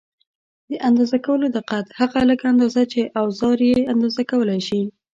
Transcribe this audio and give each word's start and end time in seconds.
د 0.69 0.71
اندازه 0.89 1.17
کولو 1.25 1.47
دقت: 1.57 1.85
هغه 1.99 2.19
لږه 2.29 2.45
اندازه 2.53 2.81
چې 2.93 3.01
اوزار 3.21 3.59
یې 3.69 3.79
اندازه 3.93 4.21
کولای 4.31 4.61
شي. 4.67 4.81